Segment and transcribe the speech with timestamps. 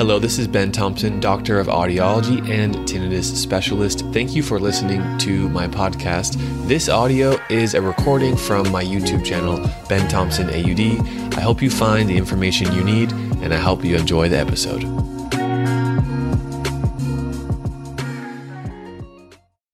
[0.00, 4.00] Hello, this is Ben Thompson, Doctor of Audiology and Tinnitus Specialist.
[4.14, 6.38] Thank you for listening to my podcast.
[6.66, 9.58] This audio is a recording from my YouTube channel,
[9.90, 11.36] Ben Thompson AUD.
[11.36, 13.12] I hope you find the information you need
[13.42, 14.84] and I hope you enjoy the episode.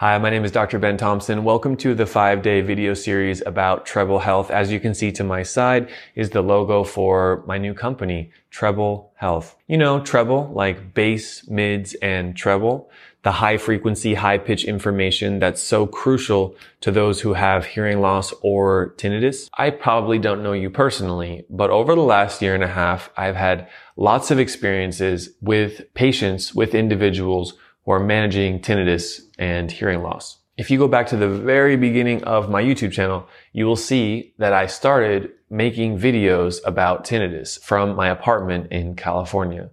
[0.00, 0.78] Hi, my name is Dr.
[0.78, 1.42] Ben Thompson.
[1.42, 4.48] Welcome to the five day video series about Treble Health.
[4.48, 9.10] As you can see to my side is the logo for my new company, Treble
[9.16, 9.56] Health.
[9.66, 12.88] You know, treble, like bass, mids, and treble.
[13.24, 18.32] The high frequency, high pitch information that's so crucial to those who have hearing loss
[18.40, 19.48] or tinnitus.
[19.58, 23.34] I probably don't know you personally, but over the last year and a half, I've
[23.34, 27.54] had lots of experiences with patients, with individuals
[27.88, 30.40] or managing tinnitus and hearing loss.
[30.58, 34.34] If you go back to the very beginning of my YouTube channel, you will see
[34.36, 39.70] that I started making videos about tinnitus from my apartment in California.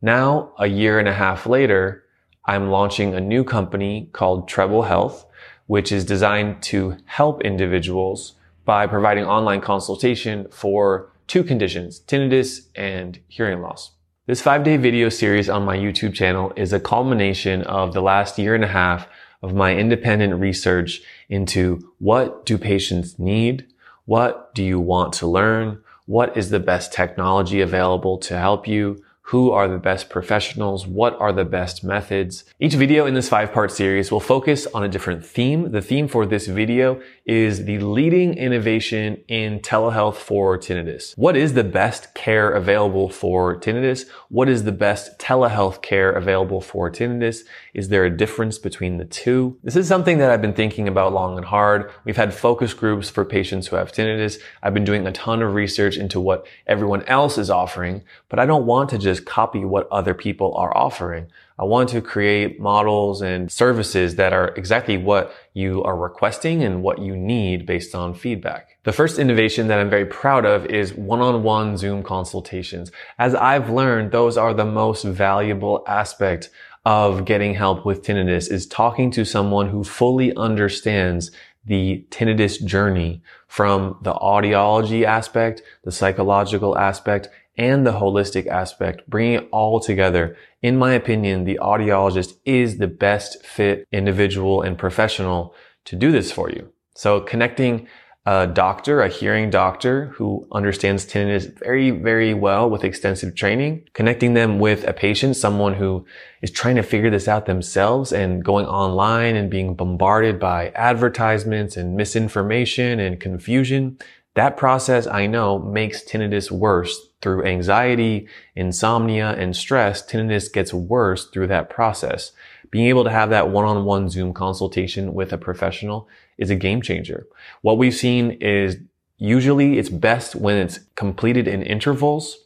[0.00, 2.04] Now, a year and a half later,
[2.46, 5.26] I'm launching a new company called Treble Health,
[5.66, 8.32] which is designed to help individuals
[8.64, 13.90] by providing online consultation for two conditions, tinnitus and hearing loss.
[14.28, 18.38] This five day video series on my YouTube channel is a culmination of the last
[18.38, 19.08] year and a half
[19.40, 23.66] of my independent research into what do patients need?
[24.04, 25.82] What do you want to learn?
[26.04, 29.02] What is the best technology available to help you?
[29.28, 30.86] Who are the best professionals?
[30.86, 32.44] What are the best methods?
[32.60, 35.70] Each video in this five part series will focus on a different theme.
[35.70, 41.12] The theme for this video is the leading innovation in telehealth for tinnitus.
[41.18, 44.06] What is the best care available for tinnitus?
[44.30, 47.40] What is the best telehealth care available for tinnitus?
[47.74, 49.58] Is there a difference between the two?
[49.62, 51.90] This is something that I've been thinking about long and hard.
[52.06, 54.38] We've had focus groups for patients who have tinnitus.
[54.62, 58.46] I've been doing a ton of research into what everyone else is offering, but I
[58.46, 61.26] don't want to just just copy what other people are offering.
[61.58, 66.82] I want to create models and services that are exactly what you are requesting and
[66.82, 68.78] what you need based on feedback.
[68.84, 72.92] The first innovation that I'm very proud of is one-on-one Zoom consultations.
[73.18, 76.50] As I've learned, those are the most valuable aspect
[76.84, 81.30] of getting help with tinnitus is talking to someone who fully understands
[81.66, 89.34] the tinnitus journey from the audiology aspect, the psychological aspect, and the holistic aspect, bringing
[89.34, 90.36] it all together.
[90.62, 95.54] In my opinion, the audiologist is the best fit individual and professional
[95.84, 96.72] to do this for you.
[96.94, 97.88] So connecting
[98.26, 104.34] a doctor, a hearing doctor who understands tinnitus very, very well with extensive training, connecting
[104.34, 106.04] them with a patient, someone who
[106.42, 111.76] is trying to figure this out themselves and going online and being bombarded by advertisements
[111.76, 113.98] and misinformation and confusion.
[114.34, 121.28] That process I know makes tinnitus worse through anxiety, insomnia, and stress, tinnitus gets worse
[121.30, 122.32] through that process.
[122.70, 127.26] Being able to have that one-on-one Zoom consultation with a professional is a game changer.
[127.62, 128.76] What we've seen is
[129.16, 132.36] usually it's best when it's completed in intervals,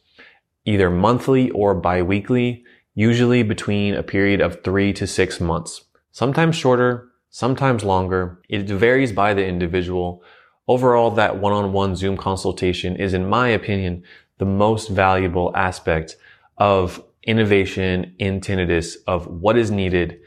[0.65, 5.83] either monthly or biweekly, usually between a period of three to six months.
[6.13, 8.41] Sometimes shorter, sometimes longer.
[8.49, 10.23] It varies by the individual.
[10.69, 14.05] Overall, that one-on-one Zoom consultation is, in my opinion,
[14.43, 16.17] the most valuable aspect
[16.59, 20.19] of innovation in tinnitus of what is needed.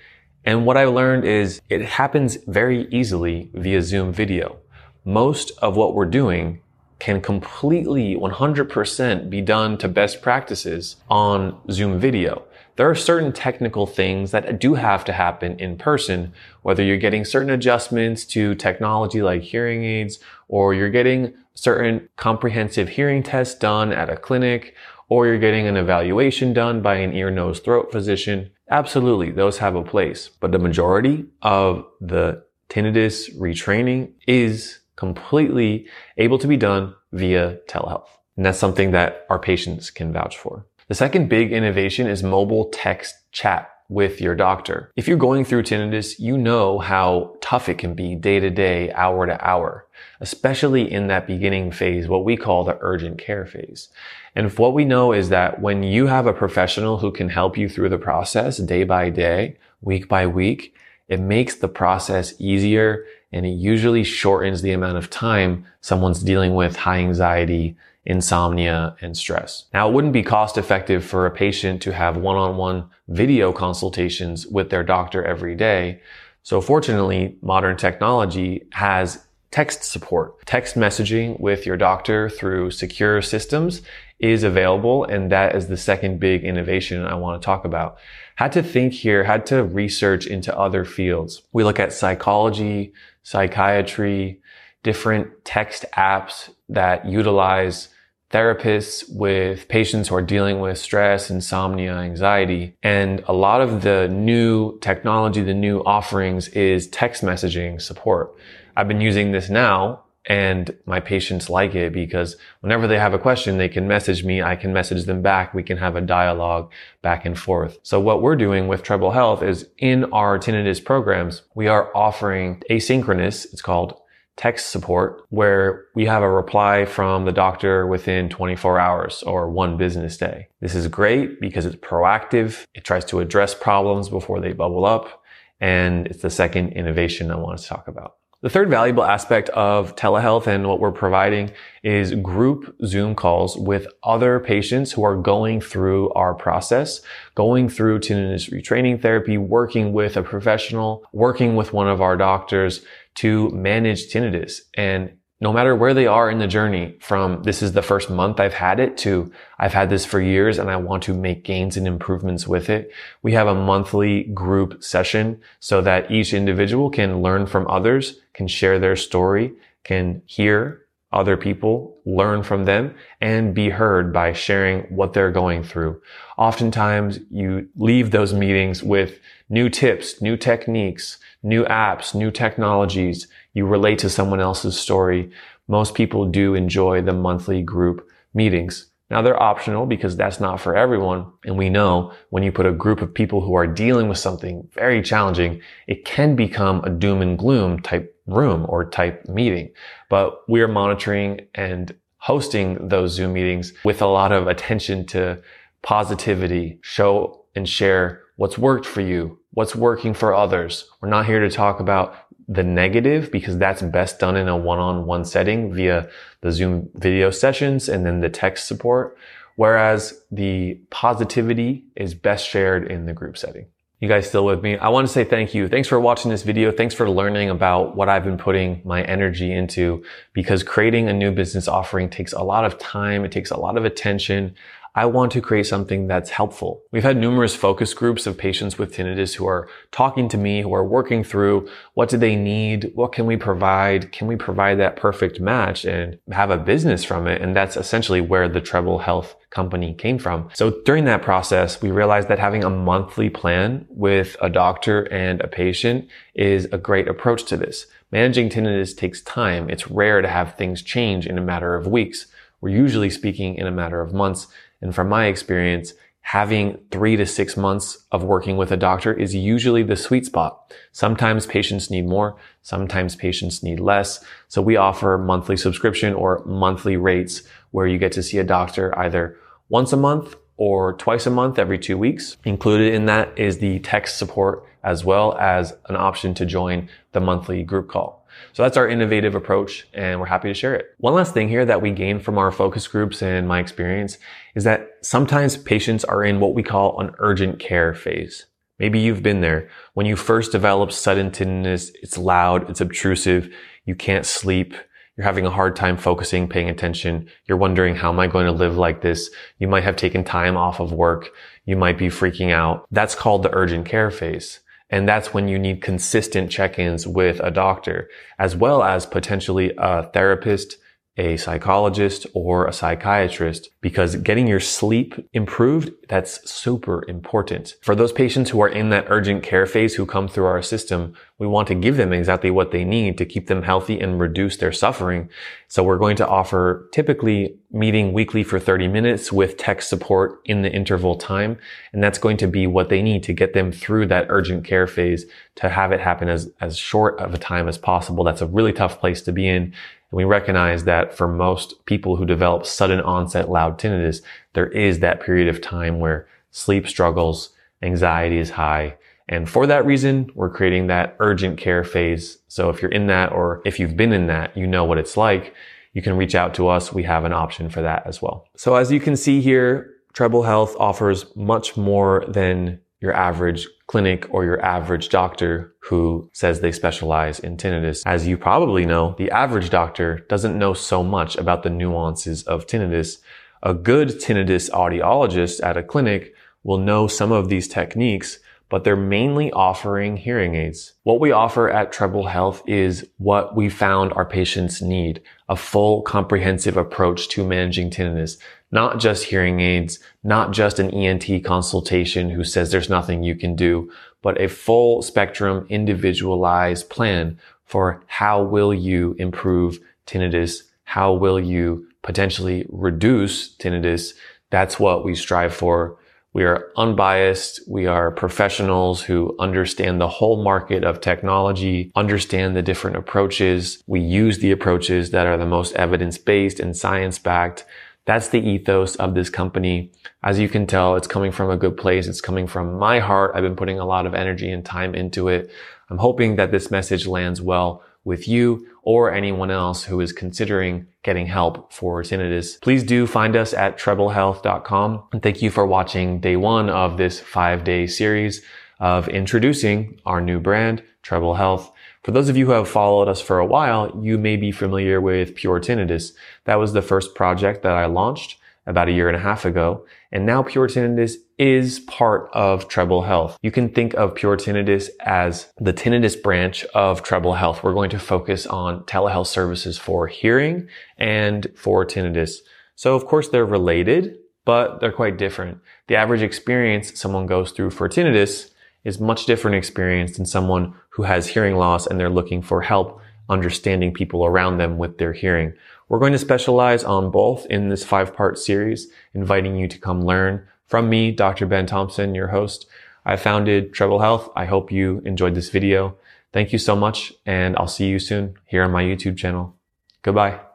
[0.45, 4.57] And what I learned is it happens very easily via Zoom video.
[5.03, 6.61] Most of what we're doing
[6.97, 12.43] can completely 100% be done to best practices on Zoom video.
[12.77, 17.23] There are certain technical things that do have to happen in person, whether you're getting
[17.23, 20.19] certain adjustments to technology like hearing aids,
[20.49, 24.75] or you're getting certain comprehensive hearing tests done at a clinic,
[25.07, 28.51] or you're getting an evaluation done by an ear, nose, throat physician.
[28.69, 30.27] Absolutely, those have a place.
[30.27, 35.87] But the majority of the tinnitus retraining is completely
[36.17, 38.09] able to be done via telehealth.
[38.35, 40.65] And that's something that our patients can vouch for.
[40.87, 44.91] The second big innovation is mobile text chat with your doctor.
[44.95, 48.91] If you're going through tinnitus, you know how tough it can be day to day,
[48.91, 49.87] hour to hour,
[50.21, 53.89] especially in that beginning phase, what we call the urgent care phase.
[54.35, 57.67] And what we know is that when you have a professional who can help you
[57.67, 60.75] through the process day by day, week by week,
[61.07, 66.53] it makes the process easier and it usually shortens the amount of time someone's dealing
[66.53, 67.75] with high anxiety,
[68.05, 69.65] insomnia, and stress.
[69.73, 74.69] Now, it wouldn't be cost effective for a patient to have one-on-one video consultations with
[74.69, 76.01] their doctor every day.
[76.43, 80.45] So fortunately, modern technology has text support.
[80.45, 83.81] Text messaging with your doctor through secure systems
[84.19, 85.05] is available.
[85.05, 87.97] And that is the second big innovation I want to talk about.
[88.35, 91.41] Had to think here, had to research into other fields.
[91.53, 92.93] We look at psychology,
[93.23, 94.41] psychiatry,
[94.83, 97.89] different text apps that utilize
[98.35, 102.75] therapists with patients who are dealing with stress, insomnia, anxiety.
[102.83, 108.35] And a lot of the new technology, the new offerings is text messaging support.
[108.75, 113.19] I've been using this now and my patients like it because whenever they have a
[113.19, 114.41] question, they can message me.
[114.41, 115.53] I can message them back.
[115.53, 117.79] We can have a dialogue back and forth.
[117.83, 122.61] So what we're doing with Treble Health is in our tinnitus programs, we are offering
[122.69, 123.45] asynchronous.
[123.53, 124.01] It's called
[124.37, 129.77] text support where we have a reply from the doctor within 24 hours or one
[129.77, 130.47] business day.
[130.59, 132.65] This is great because it's proactive.
[132.73, 135.23] It tries to address problems before they bubble up.
[135.61, 138.15] And it's the second innovation I want to talk about.
[138.45, 141.49] The third valuable aspect of telehealth and what we're providing
[141.81, 147.01] is group Zoom calls with other patients who are going through our process,
[147.33, 152.85] going through tinnitus retraining therapy, working with a professional, working with one of our doctors
[153.15, 154.59] to manage tinnitus.
[154.75, 158.39] And no matter where they are in the journey from this is the first month
[158.39, 161.75] I've had it to I've had this for years and I want to make gains
[161.75, 162.91] and improvements with it.
[163.21, 168.47] We have a monthly group session so that each individual can learn from others, can
[168.47, 169.53] share their story,
[169.83, 170.84] can hear
[171.15, 176.01] other people, learn from them, and be heard by sharing what they're going through.
[176.37, 179.19] Oftentimes you leave those meetings with
[179.49, 183.27] new tips, new techniques, new apps, new technologies.
[183.53, 185.31] You relate to someone else's story.
[185.67, 188.87] Most people do enjoy the monthly group meetings.
[189.09, 191.31] Now they're optional because that's not for everyone.
[191.45, 194.67] And we know when you put a group of people who are dealing with something
[194.73, 199.71] very challenging, it can become a doom and gloom type room or type meeting.
[200.09, 205.39] But we are monitoring and hosting those Zoom meetings with a lot of attention to
[205.83, 210.89] positivity, show and share what's worked for you, what's working for others.
[211.01, 212.15] We're not here to talk about
[212.47, 216.09] the negative because that's best done in a one-on-one setting via
[216.41, 219.17] the Zoom video sessions and then the text support.
[219.55, 223.67] Whereas the positivity is best shared in the group setting.
[224.01, 224.77] You guys still with me?
[224.77, 225.69] I want to say thank you.
[225.69, 226.69] Thanks for watching this video.
[226.69, 230.03] Thanks for learning about what I've been putting my energy into
[230.33, 233.23] because creating a new business offering takes a lot of time.
[233.23, 234.53] It takes a lot of attention.
[234.97, 236.81] I want to create something that's helpful.
[236.93, 240.73] We've had numerous focus groups of patients with tinnitus who are talking to me, who
[240.73, 242.91] are working through what do they need?
[242.95, 244.13] What can we provide?
[244.13, 247.41] Can we provide that perfect match and have a business from it?
[247.41, 250.49] And that's essentially where the Treble Health company came from.
[250.53, 255.41] So during that process, we realized that having a monthly plan with a doctor and
[255.41, 257.87] a patient is a great approach to this.
[258.13, 259.69] Managing tinnitus takes time.
[259.69, 262.27] It's rare to have things change in a matter of weeks.
[262.61, 264.47] We're usually speaking in a matter of months.
[264.85, 269.33] And from my experience, having three to six months of working with a doctor is
[269.33, 270.71] usually the sweet spot.
[270.91, 272.35] Sometimes patients need more.
[272.61, 274.23] Sometimes patients need less.
[274.47, 278.95] So we offer monthly subscription or monthly rates where you get to see a doctor
[278.99, 282.37] either once a month or twice a month every two weeks.
[282.45, 287.19] Included in that is the text support as well as an option to join the
[287.19, 288.24] monthly group call.
[288.53, 290.87] So that's our innovative approach and we're happy to share it.
[290.97, 294.17] One last thing here that we gain from our focus groups and my experience
[294.55, 298.45] is that sometimes patients are in what we call an urgent care phase.
[298.79, 299.69] Maybe you've been there.
[299.93, 303.53] When you first develop sudden tinnitus, it's loud, it's obtrusive,
[303.85, 304.73] you can't sleep,
[305.15, 307.29] you're having a hard time focusing, paying attention.
[307.45, 309.29] You're wondering, how am I going to live like this?
[309.59, 311.29] You might have taken time off of work.
[311.63, 312.85] You might be freaking out.
[312.91, 314.59] That's called the urgent care phase.
[314.89, 320.03] And that's when you need consistent check-ins with a doctor, as well as potentially a
[320.11, 320.77] therapist,
[321.17, 327.75] a psychologist or a psychiatrist because getting your sleep improved, that's super important.
[327.81, 331.13] For those patients who are in that urgent care phase who come through our system,
[331.37, 334.57] we want to give them exactly what they need to keep them healthy and reduce
[334.57, 335.29] their suffering.
[335.69, 340.63] So we're going to offer typically meeting weekly for 30 minutes with text support in
[340.63, 341.57] the interval time.
[341.93, 344.87] And that's going to be what they need to get them through that urgent care
[344.87, 348.23] phase to have it happen as, as short of a time as possible.
[348.25, 349.73] That's a really tough place to be in.
[350.15, 354.21] We recognize that for most people who develop sudden onset loud tinnitus,
[354.53, 357.49] there is that period of time where sleep struggles,
[357.81, 358.95] anxiety is high.
[359.27, 362.37] And for that reason, we're creating that urgent care phase.
[362.47, 365.17] So if you're in that or if you've been in that, you know what it's
[365.17, 365.53] like.
[365.91, 366.93] You can reach out to us.
[366.93, 368.47] We have an option for that as well.
[368.55, 374.27] So as you can see here, Treble Health offers much more than your average clinic
[374.31, 378.01] or your average doctor who says they specialize in tinnitus.
[378.05, 382.65] As you probably know, the average doctor doesn't know so much about the nuances of
[382.65, 383.17] tinnitus.
[383.63, 386.33] A good tinnitus audiologist at a clinic
[386.63, 390.93] will know some of these techniques, but they're mainly offering hearing aids.
[391.03, 396.01] What we offer at Treble Health is what we found our patients need, a full
[396.01, 398.37] comprehensive approach to managing tinnitus,
[398.71, 403.55] not just hearing aids, not just an ENT consultation who says there's nothing you can
[403.55, 403.91] do,
[404.21, 410.63] but a full spectrum individualized plan for how will you improve tinnitus?
[410.83, 414.13] How will you potentially reduce tinnitus?
[414.49, 415.97] That's what we strive for
[416.35, 417.61] we are unbiased.
[417.65, 423.81] We are professionals who understand the whole market of technology, understand the different approaches.
[423.87, 427.63] We use the approaches that are the most evidence based and science backed.
[428.03, 429.93] That's the ethos of this company.
[430.23, 432.05] As you can tell, it's coming from a good place.
[432.05, 433.31] It's coming from my heart.
[433.33, 435.49] I've been putting a lot of energy and time into it.
[435.89, 440.87] I'm hoping that this message lands well with you or anyone else who is considering
[441.03, 442.61] getting help for tinnitus.
[442.61, 445.03] Please do find us at treblehealth.com.
[445.11, 448.41] And thank you for watching day one of this five day series
[448.79, 451.71] of introducing our new brand, Treble Health.
[452.03, 455.01] For those of you who have followed us for a while, you may be familiar
[455.01, 456.13] with Pure Tinnitus.
[456.43, 459.85] That was the first project that I launched about a year and a half ago.
[460.11, 463.37] And now Pure Tinnitus is part of Treble Health.
[463.41, 467.63] You can think of Pure Tinnitus as the tinnitus branch of Treble Health.
[467.63, 470.67] We're going to focus on telehealth services for hearing
[470.97, 472.37] and for tinnitus.
[472.75, 475.59] So of course they're related, but they're quite different.
[475.87, 478.49] The average experience someone goes through for tinnitus
[478.83, 483.01] is much different experience than someone who has hearing loss and they're looking for help
[483.29, 485.53] understanding people around them with their hearing.
[485.87, 490.03] We're going to specialize on both in this five part series, inviting you to come
[490.03, 491.45] learn from me, Dr.
[491.45, 492.65] Ben Thompson, your host.
[493.05, 494.29] I founded Treble Health.
[494.35, 495.95] I hope you enjoyed this video.
[496.33, 499.55] Thank you so much, and I'll see you soon here on my YouTube channel.
[500.01, 500.54] Goodbye.